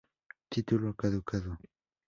Título 0.49 0.95
caducado 0.95 1.59